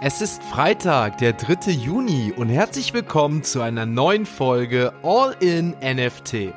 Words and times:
Es 0.00 0.20
ist 0.20 0.44
Freitag, 0.44 1.18
der 1.18 1.32
3. 1.32 1.72
Juni 1.72 2.32
und 2.36 2.50
herzlich 2.50 2.94
willkommen 2.94 3.42
zu 3.42 3.62
einer 3.62 3.84
neuen 3.84 4.26
Folge 4.26 4.92
All 5.02 5.34
in 5.40 5.74
NFT. 5.80 6.54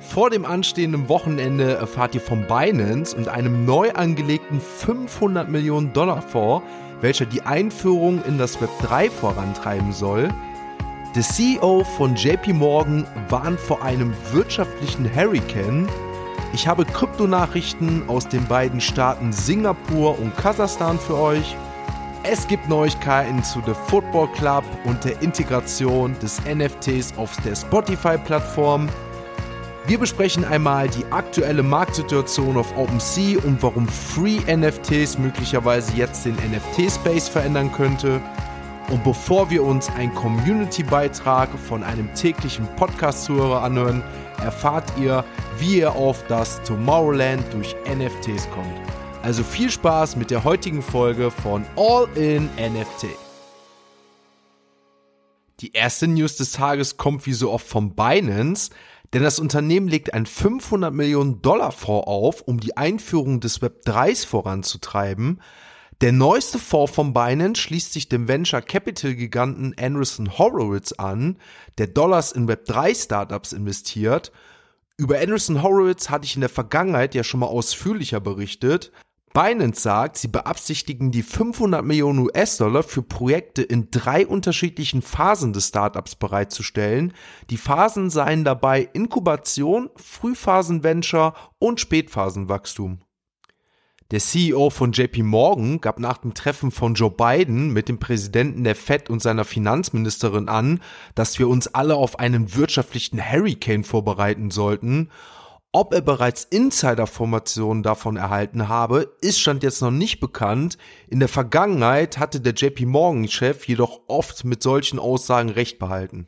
Vor 0.00 0.28
dem 0.28 0.44
anstehenden 0.44 1.08
Wochenende 1.08 1.76
erfahrt 1.76 2.14
ihr 2.14 2.20
von 2.20 2.46
Binance 2.46 3.16
und 3.16 3.28
einem 3.28 3.64
neu 3.64 3.90
angelegten 3.92 4.60
500 4.60 5.48
Millionen 5.48 5.94
Dollar 5.94 6.20
Fonds, 6.20 6.62
welcher 7.00 7.24
die 7.24 7.40
Einführung 7.40 8.22
in 8.26 8.36
das 8.36 8.60
Web 8.60 8.70
3 8.82 9.08
vorantreiben 9.08 9.94
soll. 9.94 10.28
Der 11.16 11.22
CEO 11.22 11.84
von 11.96 12.16
JP 12.16 12.52
Morgan 12.52 13.06
warnt 13.30 13.58
vor 13.58 13.82
einem 13.82 14.12
wirtschaftlichen 14.30 15.10
Hurricane. 15.16 15.88
Ich 16.52 16.68
habe 16.68 16.84
Kryptonachrichten 16.84 18.10
aus 18.10 18.28
den 18.28 18.44
beiden 18.46 18.82
Staaten 18.82 19.32
Singapur 19.32 20.18
und 20.18 20.36
Kasachstan 20.36 20.98
für 20.98 21.16
euch. 21.16 21.56
Es 22.30 22.46
gibt 22.46 22.68
Neuigkeiten 22.68 23.42
zu 23.42 23.62
The 23.64 23.72
Football 23.86 24.28
Club 24.32 24.62
und 24.84 25.02
der 25.02 25.22
Integration 25.22 26.14
des 26.18 26.38
NFTs 26.44 27.16
auf 27.16 27.34
der 27.42 27.56
Spotify-Plattform. 27.56 28.86
Wir 29.86 29.98
besprechen 29.98 30.44
einmal 30.44 30.88
die 30.88 31.06
aktuelle 31.10 31.62
Marktsituation 31.62 32.58
auf 32.58 32.76
OpenSea 32.76 33.38
und 33.44 33.62
warum 33.62 33.88
Free 33.88 34.40
NFTs 34.46 35.16
möglicherweise 35.16 35.96
jetzt 35.96 36.26
den 36.26 36.34
NFT-Space 36.34 37.30
verändern 37.30 37.72
könnte. 37.72 38.20
Und 38.90 39.02
bevor 39.04 39.48
wir 39.48 39.64
uns 39.64 39.88
einen 39.88 40.14
Community-Beitrag 40.14 41.48
von 41.58 41.82
einem 41.82 42.12
täglichen 42.12 42.68
Podcast-Zuhörer 42.76 43.62
anhören, 43.62 44.02
erfahrt 44.44 44.92
ihr, 45.00 45.24
wie 45.58 45.78
ihr 45.78 45.92
auf 45.92 46.22
das 46.28 46.62
Tomorrowland 46.64 47.42
durch 47.54 47.74
NFTs 47.86 48.50
kommt. 48.50 48.87
Also 49.28 49.44
viel 49.44 49.70
Spaß 49.70 50.16
mit 50.16 50.30
der 50.30 50.44
heutigen 50.44 50.80
Folge 50.80 51.30
von 51.30 51.62
All 51.76 52.08
in 52.14 52.46
NFT. 52.56 53.08
Die 55.60 55.74
erste 55.74 56.08
News 56.08 56.38
des 56.38 56.52
Tages 56.52 56.96
kommt 56.96 57.26
wie 57.26 57.34
so 57.34 57.52
oft 57.52 57.68
vom 57.68 57.94
Binance, 57.94 58.70
denn 59.12 59.22
das 59.22 59.38
Unternehmen 59.38 59.86
legt 59.86 60.14
ein 60.14 60.24
500 60.24 60.94
Millionen 60.94 61.42
Dollar 61.42 61.72
Fonds 61.72 62.06
auf, 62.06 62.40
um 62.40 62.58
die 62.58 62.78
Einführung 62.78 63.40
des 63.40 63.60
Web 63.60 63.82
3s 63.84 64.24
voranzutreiben. 64.24 65.42
Der 66.00 66.12
neueste 66.12 66.58
Fonds 66.58 66.94
von 66.94 67.12
Binance 67.12 67.60
schließt 67.60 67.92
sich 67.92 68.08
dem 68.08 68.28
Venture 68.28 68.62
Capital 68.62 69.14
Giganten 69.14 69.74
Anderson 69.78 70.38
Horowitz 70.38 70.92
an, 70.92 71.36
der 71.76 71.88
Dollars 71.88 72.32
in 72.32 72.48
Web 72.48 72.64
3 72.64 72.94
Startups 72.94 73.52
investiert. 73.52 74.32
Über 74.96 75.20
Anderson 75.20 75.62
Horowitz 75.62 76.08
hatte 76.08 76.24
ich 76.24 76.34
in 76.34 76.40
der 76.40 76.48
Vergangenheit 76.48 77.14
ja 77.14 77.22
schon 77.22 77.40
mal 77.40 77.46
ausführlicher 77.46 78.20
berichtet. 78.20 78.90
Binance 79.32 79.80
sagt, 79.82 80.16
sie 80.16 80.28
beabsichtigen 80.28 81.10
die 81.10 81.22
500 81.22 81.84
Millionen 81.84 82.20
US-Dollar 82.20 82.82
für 82.82 83.02
Projekte 83.02 83.62
in 83.62 83.90
drei 83.90 84.26
unterschiedlichen 84.26 85.02
Phasen 85.02 85.52
des 85.52 85.68
Startups 85.68 86.16
bereitzustellen. 86.16 87.12
Die 87.50 87.56
Phasen 87.56 88.10
seien 88.10 88.44
dabei 88.44 88.88
Inkubation, 88.92 89.90
Frühphasen-Venture 89.96 91.34
und 91.58 91.80
Spätphasenwachstum. 91.80 93.00
Der 94.10 94.20
CEO 94.20 94.70
von 94.70 94.92
JP 94.92 95.22
Morgan 95.22 95.82
gab 95.82 96.00
nach 96.00 96.16
dem 96.16 96.32
Treffen 96.32 96.70
von 96.70 96.94
Joe 96.94 97.10
Biden 97.10 97.74
mit 97.74 97.90
dem 97.90 97.98
Präsidenten 97.98 98.64
der 98.64 98.74
Fed 98.74 99.10
und 99.10 99.20
seiner 99.20 99.44
Finanzministerin 99.44 100.48
an, 100.48 100.80
dass 101.14 101.38
wir 101.38 101.46
uns 101.46 101.68
alle 101.74 101.94
auf 101.94 102.18
einen 102.18 102.54
wirtschaftlichen 102.54 103.20
Hurricane 103.20 103.84
vorbereiten 103.84 104.50
sollten 104.50 105.10
ob 105.72 105.92
er 105.92 106.00
bereits 106.00 106.44
Insiderformationen 106.44 107.82
davon 107.82 108.16
erhalten 108.16 108.68
habe, 108.68 109.14
ist 109.20 109.40
stand 109.40 109.62
jetzt 109.62 109.82
noch 109.82 109.90
nicht 109.90 110.18
bekannt. 110.18 110.78
In 111.08 111.20
der 111.20 111.28
Vergangenheit 111.28 112.18
hatte 112.18 112.40
der 112.40 112.54
JP 112.54 112.86
Morgan-Chef 112.86 113.68
jedoch 113.68 114.00
oft 114.08 114.44
mit 114.44 114.62
solchen 114.62 114.98
Aussagen 114.98 115.50
recht 115.50 115.78
behalten. 115.78 116.26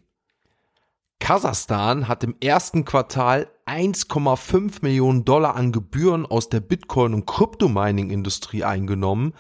Kasachstan 1.21 2.09
hat 2.09 2.25
im 2.25 2.35
ersten 2.43 2.85
Quartal 2.85 3.47
1,5 3.67 4.79
Millionen 4.83 5.25
Dollar 5.25 5.55
an 5.55 5.71
Gebühren 5.71 6.27
aus 6.27 6.49
der 6.49 6.61
Bitcoin- 6.61 7.15
und 7.15 7.27
Kryptomining-Industrie 7.27 8.65
eingenommen. 8.65 9.35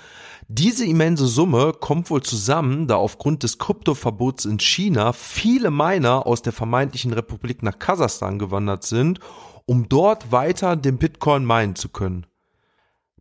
Diese 0.47 0.87
immense 0.87 1.27
Summe 1.27 1.73
kommt 1.73 2.11
wohl 2.11 2.23
zusammen, 2.23 2.87
da 2.87 2.97
aufgrund 2.97 3.43
des 3.43 3.59
Kryptoverbots 3.59 4.45
in 4.45 4.61
China 4.61 5.13
viele 5.13 5.71
Miner 5.71 6.27
aus 6.27 6.43
der 6.43 6.53
vermeintlichen 6.53 7.13
Republik 7.13 7.63
nach 7.63 7.79
Kasachstan 7.79 8.39
gewandert 8.39 8.85
sind 8.85 9.21
um 9.71 9.89
dort 9.89 10.33
weiter 10.33 10.75
den 10.75 10.99
Bitcoin 10.99 11.45
meinen 11.45 11.77
zu 11.77 11.91
können. 11.91 12.27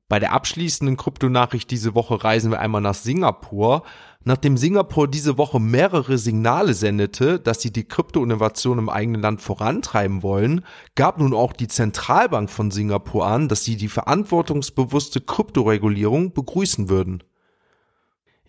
Bei 0.07 0.17
der 0.17 0.33
abschließenden 0.33 0.97
Kryptonachricht 0.97 1.69
diese 1.69 1.93
Woche 1.93 2.23
reisen 2.23 2.49
wir 2.49 2.59
einmal 2.59 2.81
nach 2.81 2.95
Singapur. 2.95 3.83
Nachdem 4.23 4.57
Singapur 4.57 5.07
diese 5.07 5.37
Woche 5.37 5.59
mehrere 5.59 6.17
Signale 6.17 6.73
sendete, 6.73 7.39
dass 7.39 7.61
sie 7.61 7.71
die 7.71 7.83
Kryptoinnovation 7.83 8.79
im 8.79 8.89
eigenen 8.89 9.21
Land 9.21 9.41
vorantreiben 9.41 10.23
wollen, 10.23 10.65
gab 10.95 11.19
nun 11.19 11.35
auch 11.35 11.53
die 11.53 11.67
Zentralbank 11.67 12.49
von 12.49 12.71
Singapur 12.71 13.27
an, 13.27 13.47
dass 13.47 13.63
sie 13.63 13.77
die 13.77 13.87
verantwortungsbewusste 13.87 15.21
Kryptoregulierung 15.21 16.33
begrüßen 16.33 16.89
würden. 16.89 17.21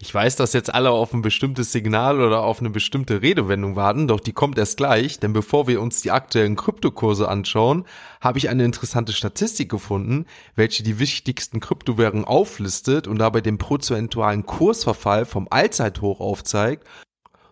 Ich 0.02 0.14
weiß, 0.14 0.36
dass 0.36 0.54
jetzt 0.54 0.72
alle 0.72 0.92
auf 0.92 1.12
ein 1.12 1.20
bestimmtes 1.20 1.72
Signal 1.72 2.22
oder 2.22 2.42
auf 2.42 2.60
eine 2.60 2.70
bestimmte 2.70 3.20
Redewendung 3.20 3.76
warten, 3.76 4.08
doch 4.08 4.18
die 4.18 4.32
kommt 4.32 4.56
erst 4.56 4.78
gleich, 4.78 5.20
denn 5.20 5.34
bevor 5.34 5.66
wir 5.66 5.82
uns 5.82 6.00
die 6.00 6.10
aktuellen 6.10 6.56
Kryptokurse 6.56 7.28
anschauen, 7.28 7.84
habe 8.18 8.38
ich 8.38 8.48
eine 8.48 8.64
interessante 8.64 9.12
Statistik 9.12 9.68
gefunden, 9.70 10.24
welche 10.54 10.82
die 10.82 10.98
wichtigsten 10.98 11.60
Kryptowährungen 11.60 12.24
auflistet 12.24 13.08
und 13.08 13.18
dabei 13.18 13.42
den 13.42 13.58
prozentualen 13.58 14.46
Kursverfall 14.46 15.26
vom 15.26 15.48
Allzeithoch 15.50 16.20
aufzeigt. 16.20 16.86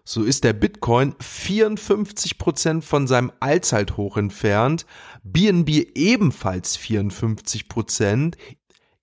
So 0.05 0.25
ist 0.25 0.43
der 0.43 0.55
Bitcoin 0.55 1.13
54% 1.17 2.81
von 2.81 3.07
seinem 3.07 3.31
Allzeithoch 3.41 4.17
entfernt, 4.17 4.87
BNB 5.23 5.91
ebenfalls 5.95 6.79
54%, 6.79 8.37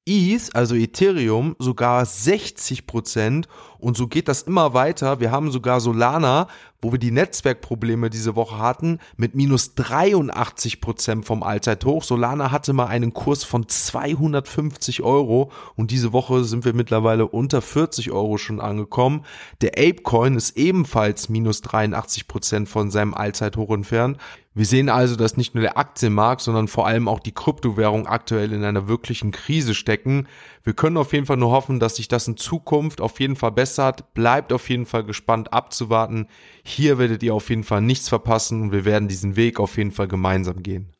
ETH, 0.07 0.53
also 0.53 0.75
Ethereum, 0.75 1.55
sogar 1.57 2.05
60 2.05 2.85
Prozent 2.85 3.47
und 3.85 3.95
so 3.95 4.07
geht 4.07 4.27
das 4.27 4.41
immer 4.41 4.73
weiter. 4.73 5.19
Wir 5.19 5.29
haben 5.29 5.51
sogar 5.51 5.79
Solana, 5.79 6.47
wo 6.81 6.91
wir 6.91 6.97
die 6.97 7.11
Netzwerkprobleme 7.11 8.09
diese 8.09 8.35
Woche 8.35 8.57
hatten, 8.57 8.97
mit 9.15 9.35
minus 9.35 9.75
83 9.75 10.81
Prozent 10.81 11.23
vom 11.27 11.43
Allzeithoch. 11.43 12.03
Solana 12.03 12.49
hatte 12.49 12.73
mal 12.73 12.87
einen 12.87 13.13
Kurs 13.13 13.43
von 13.43 13.67
250 13.67 15.03
Euro 15.03 15.51
und 15.75 15.91
diese 15.91 16.13
Woche 16.13 16.45
sind 16.45 16.65
wir 16.65 16.73
mittlerweile 16.73 17.27
unter 17.27 17.61
40 17.61 18.09
Euro 18.09 18.39
schon 18.39 18.59
angekommen. 18.59 19.23
Der 19.61 19.73
Apecoin 19.73 20.35
ist 20.35 20.57
ebenfalls 20.57 21.29
minus 21.29 21.61
83 21.61 22.27
Prozent 22.27 22.67
von 22.67 22.89
seinem 22.89 23.13
Allzeithoch 23.13 23.69
entfernt. 23.69 24.17
Wir 24.57 24.65
sehen 24.65 24.87
also, 24.87 25.17
dass 25.17 25.35
nicht 25.35 25.53
nur 25.53 25.63
der 25.63 25.77
Aktienmarkt, 25.77 26.39
sondern 26.39 26.69
vor 26.69 26.87
allem 26.87 27.09
auch 27.09 27.19
die 27.19 27.33
Kryptowährung 27.33 28.07
aktuell 28.07 28.53
in 28.53 28.63
einer 28.63 28.87
wirklichen 28.87 29.31
Krise 29.31 29.73
stecken. 29.73 30.29
Wir 30.63 30.71
können 30.71 30.95
auf 30.95 31.11
jeden 31.11 31.25
Fall 31.25 31.35
nur 31.35 31.51
hoffen, 31.51 31.81
dass 31.81 31.97
sich 31.97 32.07
das 32.07 32.25
in 32.29 32.37
Zukunft 32.37 33.01
auf 33.01 33.19
jeden 33.19 33.35
Fall 33.35 33.51
bessert. 33.75 34.13
Bleibt 34.13 34.53
auf 34.53 34.69
jeden 34.69 34.85
Fall 34.85 35.03
gespannt 35.03 35.53
abzuwarten. 35.53 36.27
Hier 36.63 36.97
werdet 36.97 37.23
ihr 37.23 37.33
auf 37.33 37.49
jeden 37.49 37.63
Fall 37.63 37.81
nichts 37.81 38.09
verpassen 38.09 38.61
und 38.61 38.71
wir 38.71 38.85
werden 38.85 39.07
diesen 39.07 39.35
Weg 39.35 39.59
auf 39.59 39.77
jeden 39.77 39.91
Fall 39.91 40.07
gemeinsam 40.07 40.63
gehen. 40.63 40.93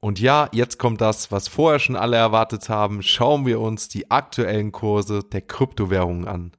Und 0.00 0.20
ja, 0.20 0.48
jetzt 0.52 0.78
kommt 0.78 1.00
das, 1.00 1.32
was 1.32 1.48
vorher 1.48 1.80
schon 1.80 1.96
alle 1.96 2.16
erwartet 2.16 2.68
haben. 2.68 3.02
Schauen 3.02 3.46
wir 3.46 3.60
uns 3.60 3.88
die 3.88 4.10
aktuellen 4.10 4.70
Kurse 4.70 5.20
der 5.24 5.40
Kryptowährungen 5.40 6.28
an. 6.28 6.52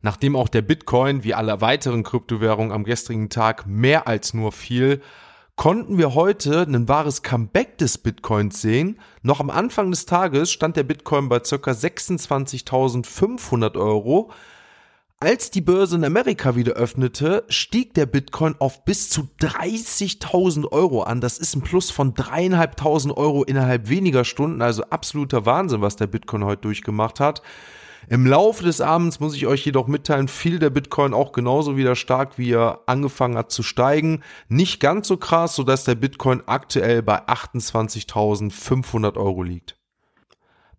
Nachdem 0.00 0.36
auch 0.36 0.48
der 0.48 0.62
Bitcoin 0.62 1.24
wie 1.24 1.34
alle 1.34 1.60
weiteren 1.60 2.02
Kryptowährungen 2.02 2.72
am 2.72 2.84
gestrigen 2.84 3.30
Tag 3.30 3.66
mehr 3.66 4.06
als 4.06 4.34
nur 4.34 4.52
fiel, 4.52 5.00
konnten 5.56 5.98
wir 5.98 6.14
heute 6.14 6.62
ein 6.62 6.88
wahres 6.88 7.22
Comeback 7.22 7.76
des 7.78 7.98
Bitcoins 7.98 8.60
sehen. 8.60 8.98
Noch 9.22 9.38
am 9.40 9.50
Anfang 9.50 9.90
des 9.90 10.06
Tages 10.06 10.50
stand 10.50 10.76
der 10.76 10.82
Bitcoin 10.82 11.28
bei 11.28 11.38
ca. 11.40 11.70
26.500 11.70 13.76
Euro. 13.76 14.32
Als 15.20 15.50
die 15.50 15.60
Börse 15.62 15.96
in 15.96 16.04
Amerika 16.04 16.56
wieder 16.56 16.74
öffnete, 16.74 17.44
stieg 17.48 17.94
der 17.94 18.04
Bitcoin 18.04 18.56
auf 18.58 18.84
bis 18.84 19.08
zu 19.08 19.28
30.000 19.40 20.70
Euro 20.70 21.04
an. 21.04 21.22
Das 21.22 21.38
ist 21.38 21.54
ein 21.54 21.62
Plus 21.62 21.90
von 21.90 22.12
dreieinhalbtausend 22.14 23.16
Euro 23.16 23.44
innerhalb 23.44 23.88
weniger 23.88 24.24
Stunden. 24.24 24.60
Also 24.60 24.82
absoluter 24.84 25.46
Wahnsinn, 25.46 25.80
was 25.80 25.96
der 25.96 26.08
Bitcoin 26.08 26.44
heute 26.44 26.60
durchgemacht 26.62 27.20
hat. 27.20 27.42
Im 28.08 28.26
Laufe 28.26 28.64
des 28.64 28.80
Abends 28.80 29.20
muss 29.20 29.34
ich 29.34 29.46
euch 29.46 29.64
jedoch 29.64 29.86
mitteilen, 29.86 30.28
fiel 30.28 30.58
der 30.58 30.70
Bitcoin 30.70 31.14
auch 31.14 31.32
genauso 31.32 31.76
wieder 31.76 31.96
stark, 31.96 32.38
wie 32.38 32.52
er 32.52 32.80
angefangen 32.86 33.38
hat 33.38 33.50
zu 33.50 33.62
steigen. 33.62 34.22
Nicht 34.48 34.80
ganz 34.80 35.08
so 35.08 35.16
krass, 35.16 35.56
sodass 35.56 35.84
der 35.84 35.94
Bitcoin 35.94 36.42
aktuell 36.46 37.02
bei 37.02 37.26
28.500 37.26 39.16
Euro 39.16 39.42
liegt. 39.42 39.76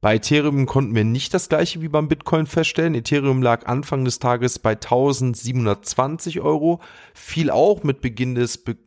Bei 0.02 0.16
Ethereum 0.18 0.68
konnten 0.68 0.94
wir 0.94 1.04
nicht 1.04 1.34
das 1.34 1.50
gleiche 1.50 1.82
wie 1.82 1.88
beim 1.88 2.08
Bitcoin 2.08 2.46
feststellen. 2.46 2.94
Ethereum 2.94 3.42
lag 3.42 3.66
Anfang 3.66 4.06
des 4.06 4.20
Tages 4.20 4.60
bei 4.60 4.74
1720 4.74 6.42
Euro, 6.42 6.80
fiel 7.16 7.50
auch 7.50 7.82
mit 7.82 8.02
Beginn 8.02 8.36
des 8.36 8.60
Be 8.60 8.78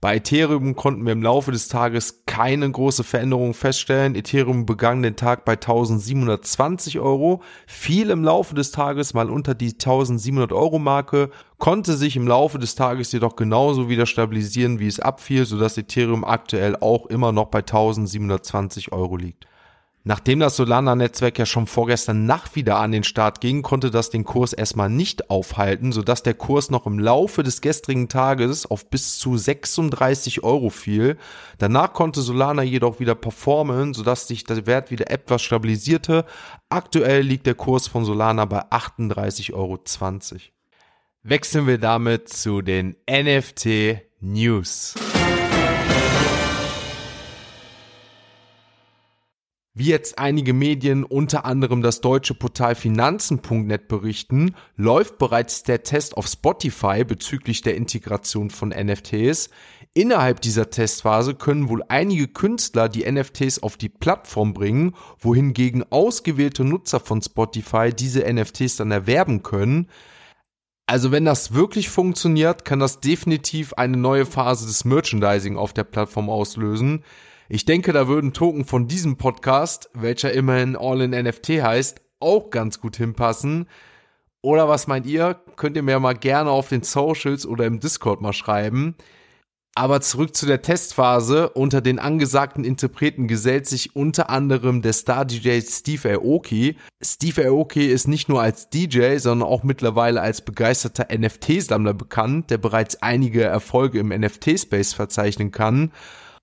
Bei 0.00 0.16
Ethereum 0.16 0.76
konnten 0.76 1.06
wir 1.06 1.12
im 1.12 1.22
Laufe 1.22 1.52
des 1.52 1.68
Tages 1.68 2.24
keine 2.26 2.70
große 2.70 3.02
Veränderung 3.02 3.54
feststellen. 3.54 4.14
Ethereum 4.14 4.66
begann 4.66 5.02
den 5.02 5.16
Tag 5.16 5.46
bei 5.46 5.54
1720 5.54 7.00
Euro, 7.00 7.42
fiel 7.66 8.10
im 8.10 8.22
Laufe 8.22 8.54
des 8.54 8.72
Tages 8.72 9.14
mal 9.14 9.30
unter 9.30 9.54
die 9.54 9.72
1700 9.72 10.52
Euro 10.52 10.78
Marke, 10.78 11.30
konnte 11.56 11.96
sich 11.96 12.14
im 12.16 12.28
Laufe 12.28 12.58
des 12.58 12.74
Tages 12.74 13.10
jedoch 13.12 13.36
genauso 13.36 13.88
wieder 13.88 14.04
stabilisieren, 14.04 14.80
wie 14.80 14.86
es 14.86 15.00
abfiel, 15.00 15.46
sodass 15.46 15.78
Ethereum 15.78 16.24
aktuell 16.24 16.76
auch 16.76 17.06
immer 17.06 17.32
noch 17.32 17.46
bei 17.46 17.60
1720 17.60 18.92
Euro 18.92 19.16
liegt. 19.16 19.46
Nachdem 20.08 20.38
das 20.38 20.54
Solana-Netzwerk 20.54 21.36
ja 21.36 21.46
schon 21.46 21.66
vorgestern 21.66 22.26
Nacht 22.26 22.54
wieder 22.54 22.78
an 22.78 22.92
den 22.92 23.02
Start 23.02 23.40
ging, 23.40 23.62
konnte 23.62 23.90
das 23.90 24.08
den 24.08 24.22
Kurs 24.22 24.52
erstmal 24.52 24.88
nicht 24.88 25.30
aufhalten, 25.30 25.90
sodass 25.90 26.22
der 26.22 26.34
Kurs 26.34 26.70
noch 26.70 26.86
im 26.86 27.00
Laufe 27.00 27.42
des 27.42 27.60
gestrigen 27.60 28.08
Tages 28.08 28.66
auf 28.66 28.88
bis 28.88 29.18
zu 29.18 29.36
36 29.36 30.44
Euro 30.44 30.70
fiel. 30.70 31.16
Danach 31.58 31.92
konnte 31.92 32.20
Solana 32.20 32.62
jedoch 32.62 33.00
wieder 33.00 33.16
performen, 33.16 33.94
sodass 33.94 34.28
sich 34.28 34.44
der 34.44 34.64
Wert 34.66 34.92
wieder 34.92 35.10
etwas 35.10 35.42
stabilisierte. 35.42 36.24
Aktuell 36.68 37.22
liegt 37.22 37.48
der 37.48 37.56
Kurs 37.56 37.88
von 37.88 38.04
Solana 38.04 38.44
bei 38.44 38.60
38,20 38.60 39.54
Euro. 39.54 39.80
Wechseln 41.24 41.66
wir 41.66 41.78
damit 41.78 42.28
zu 42.28 42.62
den 42.62 42.94
NFT 43.10 44.02
News. 44.20 44.94
Wie 49.78 49.88
jetzt 49.88 50.18
einige 50.18 50.54
Medien, 50.54 51.04
unter 51.04 51.44
anderem 51.44 51.82
das 51.82 52.00
deutsche 52.00 52.32
Portal 52.32 52.74
Finanzen.net 52.74 53.88
berichten, 53.88 54.54
läuft 54.76 55.18
bereits 55.18 55.64
der 55.64 55.82
Test 55.82 56.16
auf 56.16 56.28
Spotify 56.28 57.04
bezüglich 57.04 57.60
der 57.60 57.76
Integration 57.76 58.48
von 58.48 58.70
NFTs. 58.70 59.50
Innerhalb 59.92 60.40
dieser 60.40 60.70
Testphase 60.70 61.34
können 61.34 61.68
wohl 61.68 61.82
einige 61.88 62.26
Künstler 62.26 62.88
die 62.88 63.04
NFTs 63.04 63.58
auf 63.58 63.76
die 63.76 63.90
Plattform 63.90 64.54
bringen, 64.54 64.94
wohingegen 65.18 65.84
ausgewählte 65.92 66.64
Nutzer 66.64 66.98
von 66.98 67.20
Spotify 67.20 67.90
diese 67.92 68.24
NFTs 68.32 68.76
dann 68.76 68.90
erwerben 68.90 69.42
können. 69.42 69.88
Also 70.86 71.12
wenn 71.12 71.26
das 71.26 71.52
wirklich 71.52 71.90
funktioniert, 71.90 72.64
kann 72.64 72.78
das 72.78 73.00
definitiv 73.00 73.74
eine 73.74 73.98
neue 73.98 74.24
Phase 74.24 74.66
des 74.66 74.86
Merchandising 74.86 75.58
auf 75.58 75.74
der 75.74 75.84
Plattform 75.84 76.30
auslösen. 76.30 77.04
Ich 77.48 77.64
denke, 77.64 77.92
da 77.92 78.08
würden 78.08 78.32
Token 78.32 78.64
von 78.64 78.88
diesem 78.88 79.18
Podcast, 79.18 79.88
welcher 79.94 80.32
immerhin 80.32 80.74
All 80.74 81.00
in 81.00 81.12
NFT 81.12 81.62
heißt, 81.62 82.00
auch 82.18 82.50
ganz 82.50 82.80
gut 82.80 82.96
hinpassen. 82.96 83.68
Oder 84.42 84.68
was 84.68 84.88
meint 84.88 85.06
ihr? 85.06 85.40
Könnt 85.56 85.76
ihr 85.76 85.82
mir 85.82 86.00
mal 86.00 86.14
gerne 86.14 86.50
auf 86.50 86.68
den 86.68 86.82
Socials 86.82 87.46
oder 87.46 87.64
im 87.66 87.78
Discord 87.78 88.20
mal 88.20 88.32
schreiben. 88.32 88.96
Aber 89.76 90.00
zurück 90.00 90.34
zu 90.34 90.46
der 90.46 90.62
Testphase. 90.62 91.50
Unter 91.50 91.80
den 91.80 91.98
angesagten 91.98 92.64
Interpreten 92.64 93.28
gesellt 93.28 93.66
sich 93.66 93.94
unter 93.94 94.30
anderem 94.30 94.82
der 94.82 94.94
Star-DJ 94.94 95.60
Steve 95.60 96.14
Aoki. 96.14 96.76
Steve 97.00 97.46
Aoki 97.46 97.86
ist 97.86 98.08
nicht 98.08 98.28
nur 98.28 98.40
als 98.40 98.70
DJ, 98.70 99.18
sondern 99.18 99.46
auch 99.46 99.62
mittlerweile 99.62 100.20
als 100.20 100.40
begeisterter 100.40 101.08
NFT-Sammler 101.16 101.94
bekannt, 101.94 102.50
der 102.50 102.58
bereits 102.58 103.02
einige 103.02 103.44
Erfolge 103.44 104.00
im 104.00 104.08
NFT-Space 104.08 104.94
verzeichnen 104.94 105.52
kann. 105.52 105.92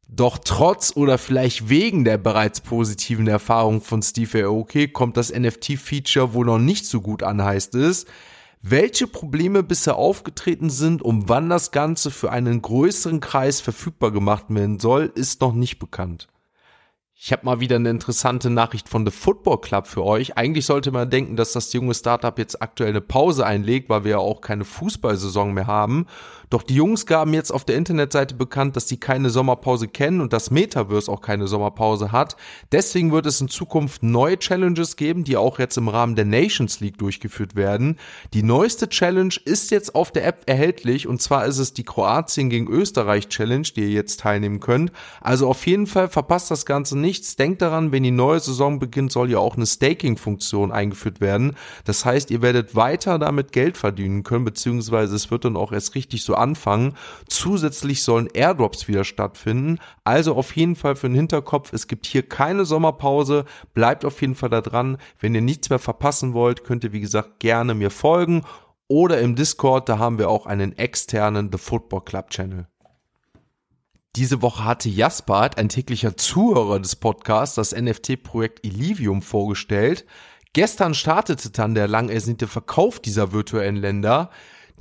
Doch 0.07 0.37
trotz 0.37 0.95
oder 0.95 1.17
vielleicht 1.17 1.69
wegen 1.69 2.03
der 2.03 2.17
bereits 2.17 2.61
positiven 2.61 3.27
Erfahrung 3.27 3.81
von 3.81 4.01
Steve 4.01 4.45
Aoki 4.45 4.87
kommt 4.87 5.17
das 5.17 5.33
NFT-Feature 5.33 6.33
wohl 6.33 6.45
noch 6.45 6.59
nicht 6.59 6.85
so 6.85 7.01
gut 7.01 7.23
an, 7.23 7.43
heißt 7.43 7.75
es. 7.75 8.05
Welche 8.61 9.07
Probleme 9.07 9.63
bisher 9.63 9.97
aufgetreten 9.97 10.69
sind 10.69 11.01
und 11.01 11.27
wann 11.27 11.49
das 11.49 11.71
Ganze 11.71 12.11
für 12.11 12.31
einen 12.31 12.61
größeren 12.61 13.19
Kreis 13.19 13.59
verfügbar 13.59 14.11
gemacht 14.11 14.45
werden 14.49 14.79
soll, 14.79 15.11
ist 15.15 15.41
noch 15.41 15.53
nicht 15.53 15.79
bekannt. 15.79 16.27
Ich 17.15 17.31
habe 17.31 17.45
mal 17.45 17.59
wieder 17.59 17.75
eine 17.75 17.91
interessante 17.91 18.49
Nachricht 18.49 18.89
von 18.89 19.05
The 19.05 19.11
Football 19.11 19.61
Club 19.61 19.87
für 19.87 20.03
euch. 20.03 20.35
Eigentlich 20.35 20.65
sollte 20.65 20.91
man 20.91 21.09
denken, 21.09 21.35
dass 21.35 21.53
das 21.53 21.71
junge 21.71 21.93
Startup 21.93 22.37
jetzt 22.37 22.61
aktuell 22.61 22.89
eine 22.89 23.01
Pause 23.01 23.45
einlegt, 23.45 23.87
weil 23.87 24.03
wir 24.03 24.11
ja 24.11 24.17
auch 24.17 24.41
keine 24.41 24.65
Fußballsaison 24.65 25.53
mehr 25.53 25.67
haben. 25.67 26.07
Doch 26.53 26.61
die 26.61 26.75
Jungs 26.75 27.07
gaben 27.07 27.33
jetzt 27.33 27.51
auf 27.51 27.65
der 27.65 27.77
Internetseite 27.77 28.35
bekannt, 28.35 28.75
dass 28.75 28.87
sie 28.87 28.97
keine 28.97 29.31
Sommerpause 29.31 29.87
kennen 29.87 30.21
und 30.21 30.33
das 30.33 30.51
Metaverse 30.51 31.11
auch 31.11 31.21
keine 31.21 31.47
Sommerpause 31.47 32.11
hat. 32.11 32.35
Deswegen 32.71 33.11
wird 33.11 33.25
es 33.25 33.41
in 33.41 33.47
Zukunft 33.47 34.03
neue 34.03 34.37
Challenges 34.37 34.95
geben, 34.95 35.23
die 35.23 35.35
auch 35.35 35.57
jetzt 35.57 35.77
im 35.77 35.87
Rahmen 35.87 36.15
der 36.15 36.25
Nations 36.25 36.79
League 36.79 36.99
durchgeführt 36.99 37.55
werden. 37.55 37.97
Die 38.33 38.43
neueste 38.43 38.87
Challenge 38.87 39.33
ist 39.45 39.71
jetzt 39.71 39.95
auf 39.95 40.11
der 40.11 40.27
App 40.27 40.43
erhältlich 40.45 41.07
und 41.07 41.21
zwar 41.23 41.45
ist 41.45 41.57
es 41.57 41.73
die 41.73 41.85
Kroatien 41.85 42.51
gegen 42.51 42.67
Österreich 42.67 43.29
Challenge, 43.29 43.67
die 43.75 43.81
ihr 43.81 43.89
jetzt 43.89 44.19
teilnehmen 44.19 44.59
könnt. 44.59 44.91
Also 45.21 45.47
auf 45.47 45.65
jeden 45.65 45.87
Fall 45.87 46.07
verpasst 46.07 46.51
das 46.51 46.67
Ganze 46.67 46.99
nichts. 47.03 47.35
Denkt 47.35 47.61
daran, 47.61 47.91
wenn 47.91 48.01
die 48.01 48.09
neue 48.09 48.39
Saison 48.39 48.79
beginnt, 48.79 49.11
soll 49.11 49.29
ja 49.29 49.37
auch 49.37 49.55
eine 49.55 49.67
Staking-Funktion 49.67 50.71
eingeführt 50.71 51.21
werden. 51.21 51.55
Das 51.85 52.03
heißt, 52.05 52.31
ihr 52.31 52.41
werdet 52.41 52.75
weiter 52.75 53.19
damit 53.19 53.51
Geld 53.51 53.77
verdienen 53.77 54.23
können, 54.23 54.45
beziehungsweise 54.45 55.15
es 55.15 55.29
wird 55.29 55.45
dann 55.45 55.55
auch 55.55 55.71
erst 55.71 55.93
richtig 55.93 56.23
so 56.23 56.33
anfangen. 56.33 56.95
Zusätzlich 57.27 58.01
sollen 58.01 58.27
Airdrops 58.33 58.87
wieder 58.87 59.03
stattfinden. 59.03 59.77
Also 60.03 60.33
auf 60.33 60.55
jeden 60.55 60.75
Fall 60.75 60.95
für 60.95 61.07
den 61.07 61.15
Hinterkopf, 61.15 61.71
es 61.73 61.87
gibt 61.87 62.07
hier 62.07 62.23
keine 62.27 62.65
Sommerpause. 62.65 63.45
Bleibt 63.75 64.05
auf 64.05 64.19
jeden 64.21 64.33
Fall 64.33 64.49
da 64.49 64.61
dran. 64.61 64.97
Wenn 65.19 65.35
ihr 65.35 65.41
nichts 65.41 65.69
mehr 65.69 65.79
verpassen 65.79 66.33
wollt, 66.33 66.63
könnt 66.63 66.83
ihr 66.83 66.93
wie 66.93 67.01
gesagt 67.01 67.39
gerne 67.39 67.75
mir 67.75 67.91
folgen 67.91 68.41
oder 68.87 69.19
im 69.21 69.35
Discord, 69.35 69.89
da 69.89 69.97
haben 69.97 70.17
wir 70.17 70.29
auch 70.29 70.45
einen 70.45 70.77
externen 70.77 71.49
The 71.51 71.57
Football 71.57 72.01
Club 72.01 72.29
Channel. 72.29 72.67
Diese 74.15 74.43
Woche 74.43 74.63
hatte 74.63 74.89
Jaspert, 74.89 75.57
ein 75.57 75.69
täglicher 75.69 76.15
Zuhörer 76.15 76.79
des 76.79 76.95
Podcasts, 76.95 77.55
das 77.55 77.73
NFT-Projekt 77.73 78.63
Illivium 78.63 79.23
vorgestellt. 79.23 80.05
Gestern 80.53 80.93
startete 80.93 81.49
dann 81.49 81.73
der 81.73 81.87
lang 81.87 82.09
ersehnte 82.09 82.45
Verkauf 82.45 82.99
dieser 82.99 83.31
virtuellen 83.31 83.75
Länder. 83.75 84.29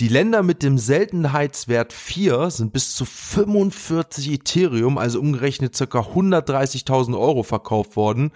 Die 0.00 0.08
Länder 0.08 0.42
mit 0.42 0.62
dem 0.62 0.76
Seltenheitswert 0.76 1.94
4 1.94 2.50
sind 2.50 2.74
bis 2.74 2.94
zu 2.94 3.06
45 3.06 4.32
Ethereum, 4.32 4.98
also 4.98 5.18
umgerechnet 5.18 5.78
ca. 5.78 6.00
130.000 6.00 7.18
Euro 7.18 7.42
verkauft 7.42 7.96
worden. 7.96 8.32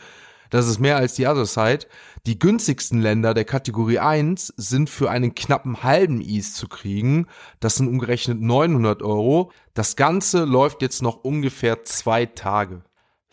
Das 0.51 0.67
ist 0.67 0.79
mehr 0.79 0.97
als 0.97 1.15
die 1.15 1.27
Other 1.27 1.47
Side. 1.47 1.87
Die 2.27 2.39
günstigsten 2.39 3.01
Länder 3.01 3.35
der 3.35 3.45
Kategorie 3.45 3.99
1 3.99 4.55
sind 4.57 4.91
für 4.91 5.11
einen 5.11 5.35
knappen 5.35 5.83
halben 5.83 6.21
ETH 6.21 6.45
zu 6.45 6.69
kriegen. 6.69 7.27
Das 7.61 7.77
sind 7.77 7.89
umgerechnet 7.89 8.41
900 8.41 9.03
Euro. 9.03 9.53
Das 9.75 9.97
Ganze 9.97 10.45
läuft 10.45 10.83
jetzt 10.83 11.03
noch 11.03 11.25
ungefähr 11.25 11.85
zwei 11.85 12.27
Tage. 12.27 12.83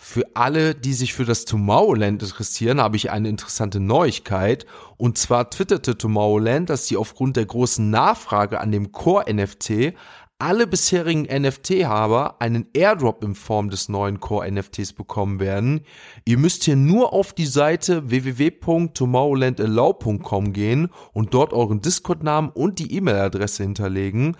Für 0.05 0.25
alle, 0.33 0.75
die 0.75 0.91
sich 0.91 1.13
für 1.13 1.23
das 1.23 1.45
Tomorrowland 1.45 2.21
interessieren, 2.21 2.81
habe 2.81 2.97
ich 2.97 3.09
eine 3.09 3.29
interessante 3.29 3.79
Neuigkeit. 3.79 4.65
Und 4.97 5.17
zwar 5.17 5.49
twitterte 5.49 5.97
Tomorrowland, 5.97 6.69
dass 6.69 6.87
sie 6.87 6.97
aufgrund 6.97 7.37
der 7.37 7.45
großen 7.45 7.89
Nachfrage 7.89 8.59
an 8.59 8.73
dem 8.73 8.91
Core-NFT 8.91 9.95
alle 10.39 10.65
bisherigen 10.67 11.23
NFT-Haber 11.23 12.41
einen 12.41 12.67
Airdrop 12.73 13.23
in 13.23 13.35
Form 13.35 13.69
des 13.69 13.87
neuen 13.89 14.19
Core-NFTs 14.19 14.93
bekommen 14.93 15.39
werden. 15.39 15.81
Ihr 16.25 16.37
müsst 16.37 16.65
hier 16.65 16.75
nur 16.75 17.13
auf 17.13 17.31
die 17.33 17.45
Seite 17.45 18.09
www.tomorrowlandallow.com 18.09 20.53
gehen 20.53 20.89
und 21.13 21.33
dort 21.33 21.53
euren 21.53 21.81
Discord-Namen 21.81 22.49
und 22.49 22.79
die 22.79 22.93
E-Mail-Adresse 22.93 23.63
hinterlegen. 23.63 24.35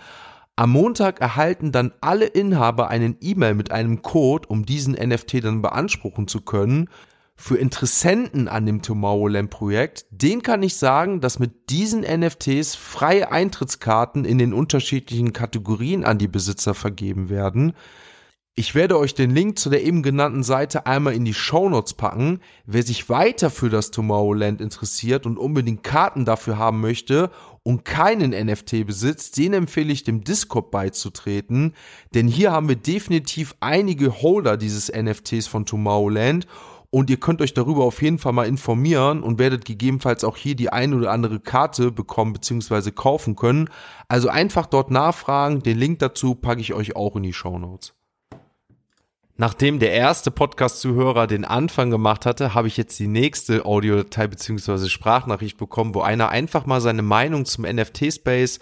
Am 0.56 0.70
Montag 0.70 1.20
erhalten 1.20 1.72
dann 1.72 1.92
alle 2.00 2.26
Inhaber 2.26 2.88
einen 2.88 3.16
E-Mail 3.20 3.54
mit 3.54 3.72
einem 3.72 4.02
Code, 4.02 4.46
um 4.48 4.64
diesen 4.64 4.94
NFT 4.94 5.42
dann 5.42 5.62
beanspruchen 5.62 6.28
zu 6.28 6.42
können. 6.42 6.88
Für 7.36 7.56
Interessenten 7.56 8.46
an 8.48 8.64
dem 8.64 8.80
Tomorrowland-Projekt, 8.80 10.06
den 10.10 10.42
kann 10.42 10.62
ich 10.62 10.76
sagen, 10.76 11.20
dass 11.20 11.38
mit 11.38 11.68
diesen 11.68 12.02
NFTs 12.02 12.76
freie 12.76 13.32
Eintrittskarten 13.32 14.24
in 14.24 14.38
den 14.38 14.54
unterschiedlichen 14.54 15.32
Kategorien 15.32 16.04
an 16.04 16.18
die 16.18 16.28
Besitzer 16.28 16.74
vergeben 16.74 17.28
werden. 17.28 17.74
Ich 18.56 18.76
werde 18.76 19.00
euch 19.00 19.14
den 19.14 19.32
Link 19.32 19.58
zu 19.58 19.68
der 19.68 19.82
eben 19.82 20.04
genannten 20.04 20.44
Seite 20.44 20.86
einmal 20.86 21.14
in 21.14 21.24
die 21.24 21.34
Show 21.34 21.68
Notes 21.68 21.94
packen. 21.94 22.38
Wer 22.66 22.84
sich 22.84 23.08
weiter 23.08 23.50
für 23.50 23.68
das 23.68 23.90
Tomorrowland 23.90 24.60
interessiert 24.60 25.26
und 25.26 25.38
unbedingt 25.38 25.82
Karten 25.82 26.24
dafür 26.24 26.56
haben 26.56 26.80
möchte 26.80 27.32
und 27.64 27.84
keinen 27.84 28.30
NFT 28.30 28.86
besitzt, 28.86 29.38
den 29.38 29.54
empfehle 29.54 29.92
ich 29.92 30.04
dem 30.04 30.22
Discord 30.22 30.70
beizutreten, 30.70 31.74
denn 32.14 32.28
hier 32.28 32.52
haben 32.52 32.68
wir 32.68 32.76
definitiv 32.76 33.56
einige 33.58 34.22
Holder 34.22 34.56
dieses 34.56 34.92
NFTs 34.92 35.48
von 35.48 35.66
Tomorrowland 35.66 36.46
und 36.94 37.10
ihr 37.10 37.16
könnt 37.16 37.42
euch 37.42 37.54
darüber 37.54 37.82
auf 37.82 38.02
jeden 38.02 38.18
Fall 38.18 38.32
mal 38.32 38.46
informieren 38.46 39.24
und 39.24 39.40
werdet 39.40 39.64
gegebenenfalls 39.64 40.22
auch 40.22 40.36
hier 40.36 40.54
die 40.54 40.70
eine 40.70 40.94
oder 40.94 41.10
andere 41.10 41.40
Karte 41.40 41.90
bekommen 41.90 42.34
bzw. 42.34 42.92
kaufen 42.92 43.34
können. 43.34 43.68
Also 44.06 44.28
einfach 44.28 44.66
dort 44.66 44.92
nachfragen, 44.92 45.60
den 45.60 45.76
Link 45.76 45.98
dazu 45.98 46.36
packe 46.36 46.60
ich 46.60 46.72
euch 46.72 46.94
auch 46.94 47.16
in 47.16 47.24
die 47.24 47.32
Show 47.32 47.58
Notes. 47.58 47.94
Nachdem 49.36 49.80
der 49.80 49.90
erste 49.90 50.30
Podcast-Zuhörer 50.30 51.26
den 51.26 51.44
Anfang 51.44 51.90
gemacht 51.90 52.26
hatte, 52.26 52.54
habe 52.54 52.68
ich 52.68 52.76
jetzt 52.76 52.96
die 53.00 53.08
nächste 53.08 53.66
Audiodatei 53.66 54.28
bzw. 54.28 54.88
Sprachnachricht 54.88 55.58
bekommen, 55.58 55.96
wo 55.96 56.00
einer 56.02 56.28
einfach 56.28 56.64
mal 56.64 56.80
seine 56.80 57.02
Meinung 57.02 57.44
zum 57.44 57.64
NFT-Space 57.64 58.60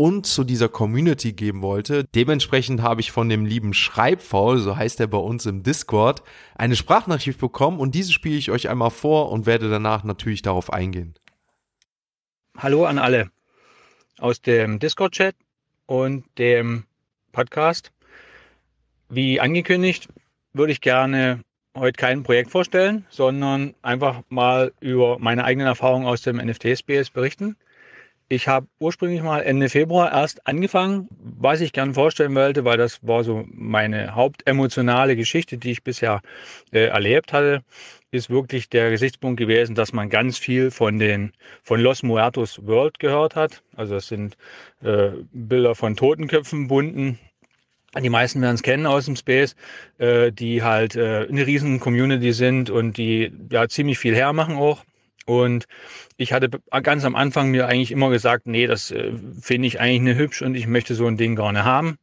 und 0.00 0.24
zu 0.26 0.44
dieser 0.44 0.70
Community 0.70 1.34
geben 1.34 1.60
wollte. 1.60 2.04
Dementsprechend 2.14 2.80
habe 2.80 3.02
ich 3.02 3.12
von 3.12 3.28
dem 3.28 3.44
lieben 3.44 3.74
Schreibfaul, 3.74 4.56
so 4.56 4.74
heißt 4.74 4.98
er 4.98 5.08
bei 5.08 5.18
uns 5.18 5.44
im 5.44 5.62
Discord, 5.62 6.22
eine 6.54 6.74
Sprachnachricht 6.74 7.38
bekommen 7.38 7.78
und 7.78 7.94
diese 7.94 8.10
spiele 8.10 8.38
ich 8.38 8.50
euch 8.50 8.70
einmal 8.70 8.88
vor 8.88 9.30
und 9.30 9.44
werde 9.44 9.68
danach 9.68 10.02
natürlich 10.02 10.40
darauf 10.40 10.72
eingehen. 10.72 11.12
Hallo 12.56 12.86
an 12.86 12.98
alle 12.98 13.30
aus 14.16 14.40
dem 14.40 14.78
Discord-Chat 14.78 15.36
und 15.84 16.24
dem 16.38 16.84
Podcast. 17.32 17.92
Wie 19.10 19.38
angekündigt, 19.38 20.08
würde 20.54 20.72
ich 20.72 20.80
gerne 20.80 21.42
heute 21.76 21.98
kein 21.98 22.22
Projekt 22.22 22.50
vorstellen, 22.50 23.04
sondern 23.10 23.74
einfach 23.82 24.22
mal 24.30 24.72
über 24.80 25.18
meine 25.18 25.44
eigenen 25.44 25.66
Erfahrungen 25.66 26.06
aus 26.06 26.22
dem 26.22 26.38
NFT-Space 26.38 27.10
berichten. 27.10 27.58
Ich 28.32 28.46
habe 28.46 28.68
ursprünglich 28.78 29.22
mal 29.22 29.40
Ende 29.40 29.68
Februar 29.68 30.12
erst 30.12 30.46
angefangen, 30.46 31.08
was 31.18 31.60
ich 31.60 31.72
gern 31.72 31.94
vorstellen 31.94 32.36
wollte, 32.36 32.64
weil 32.64 32.78
das 32.78 33.00
war 33.02 33.24
so 33.24 33.44
meine 33.48 34.14
hauptemotionale 34.14 35.16
Geschichte, 35.16 35.58
die 35.58 35.72
ich 35.72 35.82
bisher 35.82 36.22
äh, 36.70 36.86
erlebt 36.86 37.32
hatte, 37.32 37.64
ist 38.12 38.30
wirklich 38.30 38.68
der 38.68 38.90
Gesichtspunkt 38.90 39.40
gewesen, 39.40 39.74
dass 39.74 39.92
man 39.92 40.10
ganz 40.10 40.38
viel 40.38 40.70
von 40.70 41.00
den 41.00 41.32
von 41.64 41.80
Los 41.80 42.04
Muertos 42.04 42.64
World 42.64 43.00
gehört 43.00 43.34
hat. 43.34 43.64
Also 43.74 43.94
das 43.94 44.06
sind 44.06 44.36
äh, 44.80 45.10
Bilder 45.32 45.74
von 45.74 45.96
Totenköpfen 45.96 46.68
bunden. 46.68 47.18
Die 48.00 48.10
meisten 48.10 48.40
werden 48.42 48.54
es 48.54 48.62
kennen 48.62 48.86
aus 48.86 49.06
dem 49.06 49.16
Space, 49.16 49.56
äh, 49.98 50.30
die 50.30 50.62
halt 50.62 50.94
äh, 50.94 51.26
eine 51.28 51.48
riesen 51.48 51.80
Community 51.80 52.32
sind 52.32 52.70
und 52.70 52.96
die 52.96 53.32
ja 53.50 53.66
ziemlich 53.66 53.98
viel 53.98 54.14
hermachen 54.14 54.54
auch. 54.54 54.84
Und 55.30 55.66
ich 56.16 56.32
hatte 56.32 56.50
ganz 56.82 57.04
am 57.04 57.14
Anfang 57.14 57.52
mir 57.52 57.68
eigentlich 57.68 57.92
immer 57.92 58.10
gesagt, 58.10 58.48
nee, 58.48 58.66
das 58.66 58.90
äh, 58.90 59.12
finde 59.40 59.68
ich 59.68 59.78
eigentlich 59.78 60.00
nicht 60.00 60.18
hübsch 60.18 60.42
und 60.42 60.56
ich 60.56 60.66
möchte 60.66 60.96
so 60.96 61.06
ein 61.06 61.16
Ding 61.16 61.36
gerne 61.36 61.64
haben. 61.64 61.98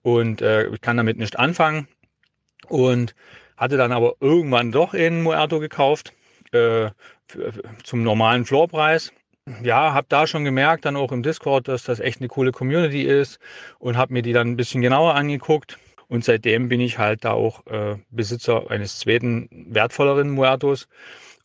Und 0.00 0.40
äh, 0.40 0.66
ich 0.68 0.80
kann 0.80 0.96
damit 0.96 1.18
nicht 1.18 1.38
anfangen. 1.38 1.88
Und 2.68 3.14
hatte 3.58 3.76
dann 3.76 3.92
aber 3.92 4.14
irgendwann 4.20 4.72
doch 4.72 4.94
in 4.94 5.22
Muerto 5.22 5.60
gekauft 5.60 6.14
äh, 6.52 6.88
zum 7.84 8.02
normalen 8.02 8.46
Floorpreis. 8.46 9.12
Ja, 9.62 9.92
habe 9.92 10.06
da 10.08 10.26
schon 10.26 10.46
gemerkt, 10.46 10.86
dann 10.86 10.96
auch 10.96 11.12
im 11.12 11.22
Discord, 11.22 11.68
dass 11.68 11.84
das 11.84 12.00
echt 12.00 12.20
eine 12.20 12.28
coole 12.28 12.50
Community 12.50 13.02
ist 13.02 13.40
und 13.78 13.98
habe 13.98 14.14
mir 14.14 14.22
die 14.22 14.32
dann 14.32 14.48
ein 14.48 14.56
bisschen 14.56 14.80
genauer 14.80 15.16
angeguckt. 15.16 15.76
Und 16.08 16.24
seitdem 16.24 16.70
bin 16.70 16.80
ich 16.80 16.96
halt 16.96 17.26
da 17.26 17.32
auch 17.32 17.66
äh, 17.66 17.98
Besitzer 18.08 18.70
eines 18.70 18.98
zweiten 18.98 19.50
wertvolleren 19.68 20.30
Muertos 20.30 20.88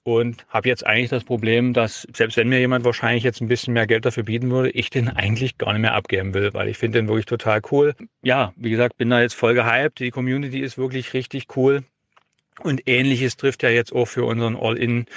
und 0.06 0.46
habe 0.50 0.70
jetzt 0.70 0.86
eigentlich 0.86 1.10
das 1.10 1.24
Problem, 1.24 1.74
dass 1.74 2.08
selbst 2.14 2.38
wenn 2.38 2.48
mir 2.48 2.60
jemand 2.60 2.86
wahrscheinlich 2.86 3.24
jetzt 3.24 3.42
ein 3.42 3.48
bisschen 3.48 3.74
mehr 3.74 3.88
Geld 3.88 4.06
dafür 4.06 4.24
bieten 4.24 4.52
würde, 4.52 4.70
ich 4.70 4.92
den 4.92 5.10
eigentlich 5.10 5.58
gar 5.58 5.74
nicht 5.74 5.82
mehr 5.82 5.96
abgeben 5.96 6.36
will, 6.36 6.54
weil 6.54 6.70
ich 6.70 6.78
finde 6.78 7.00
den 7.00 7.08
wirklich 7.08 7.26
total 7.26 7.60
cool. 7.72 7.96
Ja, 8.22 8.54
wie 8.56 8.70
gesagt, 8.70 8.98
bin 8.98 9.10
da 9.10 9.20
jetzt 9.20 9.34
voll 9.34 9.56
gehypt. 9.56 10.00
Die 10.00 10.12
Community 10.12 10.60
ist 10.60 10.78
wirklich 10.78 11.16
richtig 11.16 11.58
cool. 11.58 11.84
Und 12.62 12.88
ähnliches 12.88 13.36
trifft 13.36 13.64
ja 13.64 13.70
jetzt 13.70 13.94
auch 13.94 14.06
für 14.06 14.26
unseren 14.26 14.56
All-in 14.56 15.08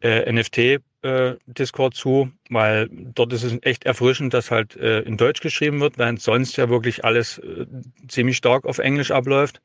äh, 0.00 0.32
NFT 0.32 0.80
äh, 1.02 1.34
Discord 1.46 1.94
zu, 1.94 2.30
weil 2.50 2.88
dort 2.90 3.32
ist 3.32 3.44
es 3.44 3.56
echt 3.62 3.84
erfrischend, 3.84 4.34
dass 4.34 4.50
halt 4.50 4.76
äh, 4.76 5.00
in 5.00 5.16
Deutsch 5.16 5.40
geschrieben 5.40 5.80
wird, 5.80 5.98
während 5.98 6.20
sonst 6.20 6.56
ja 6.56 6.68
wirklich 6.68 7.04
alles 7.04 7.38
äh, 7.38 7.66
ziemlich 8.08 8.36
stark 8.36 8.66
auf 8.66 8.78
Englisch 8.78 9.10
abläuft 9.10 9.60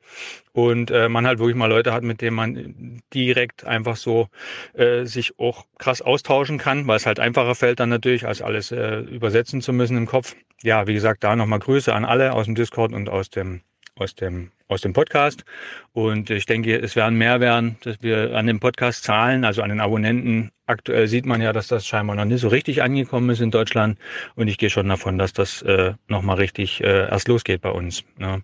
und 0.52 0.90
äh, 0.90 1.08
man 1.08 1.26
halt 1.26 1.38
wirklich 1.38 1.56
mal 1.56 1.66
Leute 1.66 1.92
hat, 1.92 2.02
mit 2.04 2.20
denen 2.20 2.36
man 2.36 3.02
direkt 3.12 3.64
einfach 3.64 3.96
so 3.96 4.28
äh, 4.74 5.04
sich 5.04 5.38
auch 5.38 5.66
krass 5.78 6.02
austauschen 6.02 6.58
kann, 6.58 6.86
weil 6.86 6.96
es 6.96 7.06
halt 7.06 7.20
einfacher 7.20 7.54
fällt 7.54 7.80
dann 7.80 7.88
natürlich, 7.88 8.26
als 8.26 8.42
alles 8.42 8.70
übersetzen 8.70 9.60
zu 9.60 9.72
müssen 9.72 9.96
im 9.96 10.06
Kopf. 10.06 10.34
Ja, 10.62 10.86
wie 10.86 10.94
gesagt, 10.94 11.24
da 11.24 11.36
nochmal 11.36 11.58
Grüße 11.58 11.92
an 11.92 12.04
alle 12.04 12.32
aus 12.32 12.46
dem 12.46 12.54
Discord 12.54 12.92
und 12.92 13.08
aus 13.08 13.30
dem 13.30 13.62
aus 13.96 14.14
dem 14.14 14.50
aus 14.68 14.80
dem 14.80 14.92
Podcast. 14.92 15.44
Und 15.92 16.30
ich 16.30 16.46
denke, 16.46 16.78
es 16.78 16.96
werden 16.96 17.16
mehr 17.16 17.40
werden, 17.40 17.76
dass 17.82 17.96
wir 18.00 18.34
an 18.34 18.46
dem 18.46 18.60
Podcast 18.60 19.04
zahlen, 19.04 19.44
also 19.44 19.62
an 19.62 19.68
den 19.68 19.80
Abonnenten. 19.80 20.50
Aktuell 20.66 21.06
sieht 21.06 21.26
man 21.26 21.42
ja, 21.42 21.52
dass 21.52 21.68
das 21.68 21.86
scheinbar 21.86 22.16
noch 22.16 22.24
nicht 22.24 22.40
so 22.40 22.48
richtig 22.48 22.82
angekommen 22.82 23.30
ist 23.30 23.40
in 23.40 23.50
Deutschland. 23.50 23.98
Und 24.34 24.48
ich 24.48 24.58
gehe 24.58 24.70
schon 24.70 24.88
davon, 24.88 25.18
dass 25.18 25.32
das 25.32 25.62
äh, 25.62 25.92
nochmal 26.08 26.36
richtig 26.36 26.82
äh, 26.82 27.08
erst 27.08 27.28
losgeht 27.28 27.60
bei 27.60 27.70
uns. 27.70 28.04
Ne? 28.18 28.42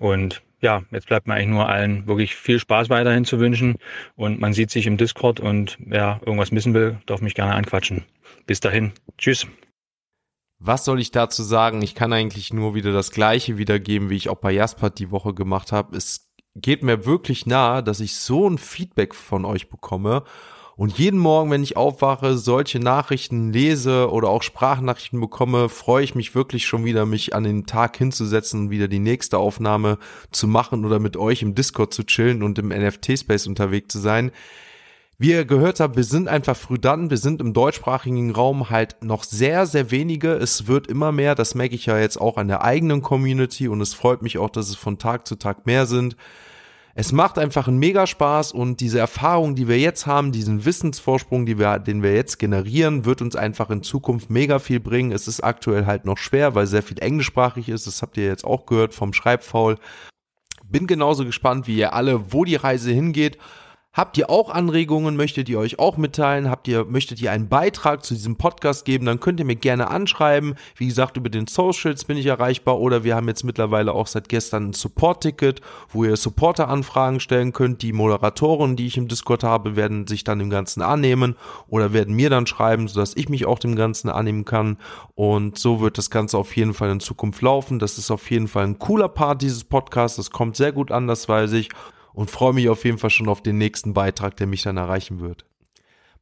Und 0.00 0.42
ja, 0.60 0.82
jetzt 0.90 1.06
bleibt 1.06 1.26
mir 1.26 1.34
eigentlich 1.34 1.48
nur 1.48 1.68
allen 1.68 2.06
wirklich 2.06 2.34
viel 2.34 2.58
Spaß 2.58 2.90
weiterhin 2.90 3.24
zu 3.24 3.38
wünschen. 3.38 3.76
Und 4.16 4.40
man 4.40 4.52
sieht 4.52 4.70
sich 4.70 4.86
im 4.86 4.96
Discord 4.96 5.40
und 5.40 5.78
wer 5.80 6.20
irgendwas 6.26 6.52
missen 6.52 6.74
will, 6.74 6.98
darf 7.06 7.20
mich 7.20 7.34
gerne 7.34 7.54
anquatschen. 7.54 8.04
Bis 8.46 8.60
dahin. 8.60 8.92
Tschüss. 9.16 9.46
Was 10.60 10.84
soll 10.84 11.00
ich 11.00 11.10
dazu 11.10 11.42
sagen? 11.42 11.82
Ich 11.82 11.94
kann 11.94 12.12
eigentlich 12.12 12.52
nur 12.52 12.74
wieder 12.74 12.92
das 12.92 13.10
gleiche 13.10 13.56
wiedergeben, 13.56 14.10
wie 14.10 14.16
ich 14.16 14.28
auch 14.28 14.36
bei 14.36 14.52
Jasper 14.52 14.90
die 14.90 15.10
Woche 15.10 15.34
gemacht 15.34 15.72
habe. 15.72 15.96
Es 15.96 16.30
geht 16.54 16.82
mir 16.82 17.06
wirklich 17.06 17.46
nahe, 17.46 17.82
dass 17.82 18.00
ich 18.00 18.16
so 18.16 18.48
ein 18.48 18.58
Feedback 18.58 19.14
von 19.14 19.44
euch 19.44 19.70
bekomme 19.70 20.24
und 20.80 20.98
jeden 20.98 21.20
Morgen, 21.20 21.50
wenn 21.50 21.62
ich 21.62 21.76
aufwache, 21.76 22.38
solche 22.38 22.80
Nachrichten 22.80 23.52
lese 23.52 24.10
oder 24.10 24.30
auch 24.30 24.42
Sprachnachrichten 24.42 25.20
bekomme, 25.20 25.68
freue 25.68 26.02
ich 26.02 26.14
mich 26.14 26.34
wirklich 26.34 26.64
schon 26.64 26.86
wieder, 26.86 27.04
mich 27.04 27.34
an 27.34 27.44
den 27.44 27.66
Tag 27.66 27.98
hinzusetzen 27.98 28.70
wieder 28.70 28.88
die 28.88 28.98
nächste 28.98 29.36
Aufnahme 29.36 29.98
zu 30.30 30.48
machen 30.48 30.86
oder 30.86 30.98
mit 30.98 31.18
euch 31.18 31.42
im 31.42 31.54
Discord 31.54 31.92
zu 31.92 32.04
chillen 32.04 32.42
und 32.42 32.58
im 32.58 32.68
NFT-Space 32.68 33.46
unterwegs 33.46 33.92
zu 33.92 33.98
sein. 33.98 34.30
Wie 35.20 35.32
ihr 35.32 35.44
gehört 35.44 35.80
habt, 35.80 35.96
wir 35.96 36.04
sind 36.04 36.28
einfach 36.28 36.56
früh 36.56 36.78
dann, 36.78 37.10
wir 37.10 37.18
sind 37.18 37.42
im 37.42 37.52
deutschsprachigen 37.52 38.30
Raum 38.30 38.70
halt 38.70 39.04
noch 39.04 39.22
sehr, 39.22 39.66
sehr 39.66 39.90
wenige. 39.90 40.32
Es 40.32 40.66
wird 40.66 40.86
immer 40.86 41.12
mehr, 41.12 41.34
das 41.34 41.54
merke 41.54 41.74
ich 41.74 41.84
ja 41.84 41.98
jetzt 41.98 42.18
auch 42.18 42.38
an 42.38 42.48
der 42.48 42.64
eigenen 42.64 43.02
Community 43.02 43.68
und 43.68 43.82
es 43.82 43.92
freut 43.92 44.22
mich 44.22 44.38
auch, 44.38 44.48
dass 44.48 44.70
es 44.70 44.76
von 44.76 44.96
Tag 44.96 45.26
zu 45.26 45.36
Tag 45.36 45.66
mehr 45.66 45.84
sind. 45.84 46.16
Es 46.94 47.12
macht 47.12 47.38
einfach 47.38 47.68
einen 47.68 47.78
mega 47.78 48.06
Spaß 48.06 48.52
und 48.52 48.80
diese 48.80 48.98
Erfahrung, 48.98 49.56
die 49.56 49.68
wir 49.68 49.78
jetzt 49.78 50.06
haben, 50.06 50.32
diesen 50.32 50.64
Wissensvorsprung, 50.64 51.44
die 51.44 51.58
wir, 51.58 51.78
den 51.78 52.02
wir 52.02 52.14
jetzt 52.14 52.38
generieren, 52.38 53.04
wird 53.04 53.20
uns 53.20 53.36
einfach 53.36 53.68
in 53.68 53.82
Zukunft 53.82 54.30
mega 54.30 54.58
viel 54.58 54.80
bringen. 54.80 55.12
Es 55.12 55.28
ist 55.28 55.44
aktuell 55.44 55.84
halt 55.84 56.06
noch 56.06 56.16
schwer, 56.16 56.54
weil 56.54 56.66
sehr 56.66 56.82
viel 56.82 56.98
englischsprachig 56.98 57.68
ist. 57.68 57.86
Das 57.86 58.00
habt 58.00 58.16
ihr 58.16 58.24
jetzt 58.24 58.46
auch 58.46 58.64
gehört 58.64 58.94
vom 58.94 59.12
Schreibfaul. 59.12 59.76
Bin 60.64 60.86
genauso 60.86 61.26
gespannt 61.26 61.66
wie 61.66 61.76
ihr 61.76 61.92
alle, 61.92 62.32
wo 62.32 62.46
die 62.46 62.56
Reise 62.56 62.90
hingeht. 62.90 63.36
Habt 63.92 64.16
ihr 64.16 64.30
auch 64.30 64.50
Anregungen? 64.50 65.16
Möchtet 65.16 65.48
ihr 65.48 65.58
euch 65.58 65.80
auch 65.80 65.96
mitteilen? 65.96 66.48
Habt 66.48 66.68
ihr, 66.68 66.84
möchtet 66.84 67.20
ihr 67.20 67.32
einen 67.32 67.48
Beitrag 67.48 68.04
zu 68.04 68.14
diesem 68.14 68.36
Podcast 68.36 68.84
geben? 68.84 69.04
Dann 69.04 69.18
könnt 69.18 69.40
ihr 69.40 69.44
mir 69.44 69.56
gerne 69.56 69.90
anschreiben. 69.90 70.54
Wie 70.76 70.86
gesagt, 70.86 71.16
über 71.16 71.28
den 71.28 71.48
Socials 71.48 72.04
bin 72.04 72.16
ich 72.16 72.26
erreichbar 72.26 72.78
oder 72.78 73.02
wir 73.02 73.16
haben 73.16 73.26
jetzt 73.26 73.42
mittlerweile 73.42 73.92
auch 73.92 74.06
seit 74.06 74.28
gestern 74.28 74.68
ein 74.68 74.72
Support-Ticket, 74.74 75.60
wo 75.88 76.04
ihr 76.04 76.16
Supporter-Anfragen 76.16 77.18
stellen 77.18 77.52
könnt. 77.52 77.82
Die 77.82 77.92
Moderatoren, 77.92 78.76
die 78.76 78.86
ich 78.86 78.96
im 78.96 79.08
Discord 79.08 79.42
habe, 79.42 79.74
werden 79.74 80.06
sich 80.06 80.22
dann 80.22 80.38
dem 80.38 80.50
Ganzen 80.50 80.82
annehmen 80.82 81.34
oder 81.66 81.92
werden 81.92 82.14
mir 82.14 82.30
dann 82.30 82.46
schreiben, 82.46 82.86
sodass 82.86 83.16
ich 83.16 83.28
mich 83.28 83.44
auch 83.44 83.58
dem 83.58 83.74
Ganzen 83.74 84.08
annehmen 84.08 84.44
kann. 84.44 84.76
Und 85.16 85.58
so 85.58 85.80
wird 85.80 85.98
das 85.98 86.10
Ganze 86.10 86.38
auf 86.38 86.54
jeden 86.54 86.74
Fall 86.74 86.90
in 86.90 87.00
Zukunft 87.00 87.42
laufen. 87.42 87.80
Das 87.80 87.98
ist 87.98 88.12
auf 88.12 88.30
jeden 88.30 88.46
Fall 88.46 88.66
ein 88.66 88.78
cooler 88.78 89.08
Part 89.08 89.42
dieses 89.42 89.64
Podcasts. 89.64 90.16
Das 90.16 90.30
kommt 90.30 90.54
sehr 90.54 90.70
gut 90.70 90.92
an, 90.92 91.08
das 91.08 91.28
weiß 91.28 91.50
ich 91.54 91.70
und 92.12 92.30
freue 92.30 92.52
mich 92.52 92.68
auf 92.68 92.84
jeden 92.84 92.98
Fall 92.98 93.10
schon 93.10 93.28
auf 93.28 93.42
den 93.42 93.58
nächsten 93.58 93.94
Beitrag, 93.94 94.36
der 94.36 94.46
mich 94.46 94.62
dann 94.62 94.76
erreichen 94.76 95.20
wird. 95.20 95.44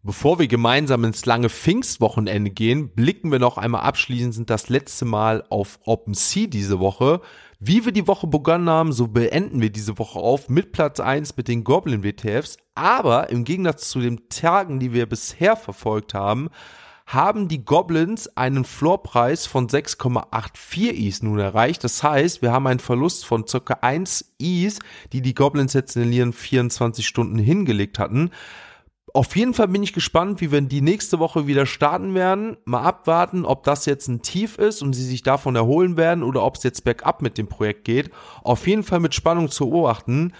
Bevor 0.04 0.38
wir 0.38 0.47
gemeinsam 0.47 1.04
ins 1.04 1.26
lange 1.26 1.49
Pfingstwochenende 1.49 2.50
gehen, 2.50 2.90
blicken 2.90 3.33
wir 3.33 3.40
noch 3.40 3.59
einmal 3.59 3.83
abschließend 3.83 4.49
das 4.49 4.68
letzte 4.68 5.04
Mal 5.04 5.45
auf 5.50 5.80
OpenSea 5.85 6.47
diese 6.47 6.78
Woche. 6.78 7.21
Wie 7.59 7.85
wir 7.85 7.90
die 7.90 8.07
Woche 8.07 8.28
begonnen 8.28 8.71
haben, 8.71 8.92
so 8.92 9.09
beenden 9.09 9.61
wir 9.61 9.71
diese 9.71 9.99
Woche 9.99 10.21
auf 10.21 10.49
mit 10.49 10.71
Platz 10.71 11.00
1 11.00 11.37
mit 11.37 11.49
den 11.49 11.64
Goblin 11.64 12.04
WTFs. 12.04 12.59
Aber 12.76 13.30
im 13.30 13.42
Gegensatz 13.42 13.90
zu 13.90 13.99
den 13.99 14.28
Tagen, 14.28 14.78
die 14.78 14.92
wir 14.92 15.07
bisher 15.07 15.57
verfolgt 15.57 16.14
haben, 16.14 16.49
haben 17.08 17.48
die 17.48 17.64
Goblins 17.64 18.36
einen 18.36 18.64
Floorpreis 18.64 19.46
von 19.46 19.66
6,84 19.66 20.90
Is 20.90 21.22
nun 21.22 21.38
erreicht. 21.38 21.82
Das 21.82 22.02
heißt, 22.02 22.42
wir 22.42 22.52
haben 22.52 22.66
einen 22.66 22.80
Verlust 22.80 23.24
von 23.24 23.46
ca. 23.46 23.78
1 23.80 24.34
Is, 24.38 24.78
die 25.14 25.22
die 25.22 25.34
Goblins 25.34 25.72
jetzt 25.72 25.96
in 25.96 26.02
den 26.02 26.10
leeren 26.10 26.32
24 26.34 27.06
Stunden 27.06 27.38
hingelegt 27.38 27.98
hatten. 27.98 28.30
Auf 29.14 29.34
jeden 29.36 29.54
Fall 29.54 29.68
bin 29.68 29.82
ich 29.82 29.94
gespannt, 29.94 30.42
wie 30.42 30.52
wir 30.52 30.60
die 30.60 30.82
nächste 30.82 31.18
Woche 31.18 31.46
wieder 31.46 31.64
starten 31.64 32.14
werden. 32.14 32.58
Mal 32.66 32.82
abwarten, 32.82 33.46
ob 33.46 33.64
das 33.64 33.86
jetzt 33.86 34.08
ein 34.08 34.20
Tief 34.20 34.58
ist 34.58 34.82
und 34.82 34.92
sie 34.92 35.04
sich 35.04 35.22
davon 35.22 35.56
erholen 35.56 35.96
werden 35.96 36.22
oder 36.22 36.44
ob 36.44 36.56
es 36.56 36.62
jetzt 36.62 36.84
bergab 36.84 37.22
mit 37.22 37.38
dem 37.38 37.48
Projekt 37.48 37.86
geht. 37.86 38.10
Auf 38.42 38.66
jeden 38.66 38.82
Fall 38.82 39.00
mit 39.00 39.14
Spannung 39.14 39.50
zu 39.50 39.70
beobachten. 39.70 40.34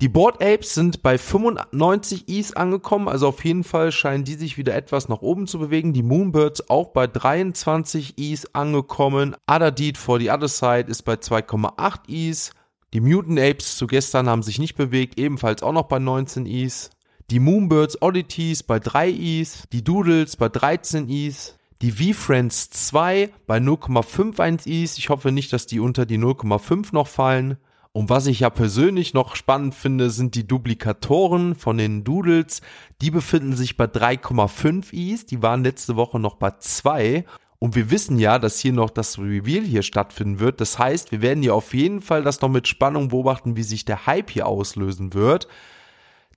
Die 0.00 0.08
Board 0.08 0.42
Apes 0.42 0.72
sind 0.72 1.02
bei 1.02 1.18
95 1.18 2.26
Is 2.26 2.54
angekommen, 2.54 3.06
also 3.06 3.28
auf 3.28 3.44
jeden 3.44 3.64
Fall 3.64 3.92
scheinen 3.92 4.24
die 4.24 4.32
sich 4.32 4.56
wieder 4.56 4.74
etwas 4.74 5.10
nach 5.10 5.20
oben 5.20 5.46
zu 5.46 5.58
bewegen. 5.58 5.92
Die 5.92 6.02
Moonbirds 6.02 6.70
auch 6.70 6.88
bei 6.94 7.06
23 7.06 8.16
Is 8.16 8.54
angekommen. 8.54 9.36
Other 9.46 9.74
for 9.94 10.18
the 10.18 10.30
Other 10.30 10.48
Side 10.48 10.86
ist 10.88 11.02
bei 11.02 11.16
2,8 11.16 12.08
Is. 12.08 12.52
Die 12.94 13.00
Mutant 13.00 13.38
Apes 13.38 13.76
zu 13.76 13.86
gestern 13.86 14.26
haben 14.26 14.42
sich 14.42 14.58
nicht 14.58 14.74
bewegt, 14.74 15.20
ebenfalls 15.20 15.62
auch 15.62 15.74
noch 15.74 15.88
bei 15.88 15.98
19 15.98 16.46
Is. 16.46 16.88
Die 17.30 17.38
Moonbirds 17.38 18.00
Oddities 18.00 18.62
bei 18.62 18.78
3 18.78 19.10
Is. 19.10 19.64
Die 19.70 19.84
Doodles 19.84 20.36
bei 20.36 20.48
13 20.48 21.10
Is. 21.10 21.58
Die 21.82 21.92
V-Friends 21.92 22.70
2 22.70 23.30
bei 23.46 23.58
0,51 23.58 24.66
Is. 24.66 24.96
Ich 24.96 25.10
hoffe 25.10 25.30
nicht, 25.30 25.52
dass 25.52 25.66
die 25.66 25.78
unter 25.78 26.06
die 26.06 26.18
0,5 26.18 26.88
noch 26.92 27.06
fallen. 27.06 27.58
Und 27.92 28.08
was 28.08 28.26
ich 28.26 28.40
ja 28.40 28.50
persönlich 28.50 29.14
noch 29.14 29.34
spannend 29.34 29.74
finde, 29.74 30.10
sind 30.10 30.36
die 30.36 30.46
Duplikatoren 30.46 31.56
von 31.56 31.76
den 31.76 32.04
Doodles. 32.04 32.60
Die 33.00 33.10
befinden 33.10 33.56
sich 33.56 33.76
bei 33.76 33.86
3,5 33.86 34.92
Is. 34.92 35.26
Die 35.26 35.42
waren 35.42 35.64
letzte 35.64 35.96
Woche 35.96 36.20
noch 36.20 36.36
bei 36.36 36.52
2. 36.52 37.24
Und 37.58 37.74
wir 37.74 37.90
wissen 37.90 38.18
ja, 38.18 38.38
dass 38.38 38.60
hier 38.60 38.72
noch 38.72 38.90
das 38.90 39.18
Reveal 39.18 39.64
hier 39.64 39.82
stattfinden 39.82 40.38
wird. 40.38 40.60
Das 40.60 40.78
heißt, 40.78 41.10
wir 41.10 41.20
werden 41.20 41.42
hier 41.42 41.54
auf 41.54 41.74
jeden 41.74 42.00
Fall 42.00 42.22
das 42.22 42.40
noch 42.40 42.48
mit 42.48 42.68
Spannung 42.68 43.08
beobachten, 43.08 43.56
wie 43.56 43.64
sich 43.64 43.84
der 43.84 44.06
Hype 44.06 44.30
hier 44.30 44.46
auslösen 44.46 45.12
wird. 45.12 45.48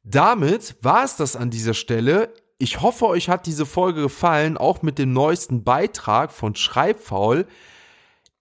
Damit 0.04 0.76
war 0.82 1.06
es 1.06 1.16
das 1.16 1.36
an 1.36 1.50
dieser 1.50 1.76
Stelle. 1.76 2.34
Ich 2.58 2.82
hoffe, 2.82 3.08
euch 3.08 3.30
hat 3.30 3.46
diese 3.46 3.66
Folge 3.66 4.02
gefallen, 4.02 4.58
auch 4.58 4.82
mit 4.82 4.98
dem 4.98 5.14
neuesten 5.14 5.64
Beitrag 5.64 6.32
von 6.32 6.56
Schreibfaul. 6.56 7.46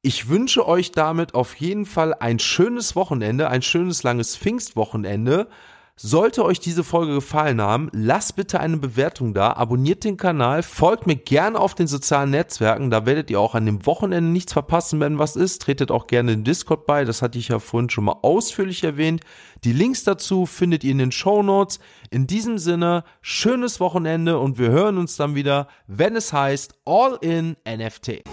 Ich 0.04 0.28
wünsche 0.28 0.66
euch 0.66 0.90
damit 0.90 1.34
auf 1.36 1.54
jeden 1.54 1.86
Fall 1.86 2.12
ein 2.12 2.40
schönes 2.40 2.96
Wochenende, 2.96 3.48
ein 3.48 3.62
schönes 3.62 4.02
langes 4.02 4.36
Pfingstwochenende. 4.36 5.46
Sollte 5.94 6.44
euch 6.44 6.58
diese 6.58 6.82
Folge 6.82 7.14
gefallen 7.14 7.60
haben, 7.60 7.88
lasst 7.92 8.34
bitte 8.34 8.58
eine 8.58 8.78
Bewertung 8.78 9.32
da, 9.32 9.52
abonniert 9.52 10.02
den 10.02 10.16
Kanal, 10.16 10.64
folgt 10.64 11.06
mir 11.06 11.14
gerne 11.14 11.60
auf 11.60 11.76
den 11.76 11.86
sozialen 11.86 12.30
Netzwerken, 12.30 12.90
da 12.90 13.06
werdet 13.06 13.30
ihr 13.30 13.38
auch 13.38 13.54
an 13.54 13.64
dem 13.64 13.86
Wochenende 13.86 14.28
nichts 14.28 14.54
verpassen, 14.54 14.98
wenn 14.98 15.20
was 15.20 15.36
ist. 15.36 15.62
Tretet 15.62 15.92
auch 15.92 16.08
gerne 16.08 16.32
in 16.32 16.42
Discord 16.42 16.86
bei, 16.86 17.04
das 17.04 17.22
hatte 17.22 17.38
ich 17.38 17.48
ja 17.48 17.60
vorhin 17.60 17.88
schon 17.88 18.04
mal 18.04 18.18
ausführlich 18.22 18.82
erwähnt. 18.82 19.22
Die 19.62 19.72
Links 19.72 20.02
dazu 20.02 20.46
findet 20.46 20.82
ihr 20.82 20.90
in 20.90 20.98
den 20.98 21.12
Show 21.12 21.44
Notes. 21.44 21.78
In 22.10 22.26
diesem 22.26 22.58
Sinne, 22.58 23.04
schönes 23.20 23.78
Wochenende 23.78 24.40
und 24.40 24.58
wir 24.58 24.70
hören 24.70 24.98
uns 24.98 25.14
dann 25.14 25.36
wieder, 25.36 25.68
wenn 25.86 26.16
es 26.16 26.32
heißt 26.32 26.74
All 26.86 27.18
in 27.20 27.54
NFT. 27.68 28.24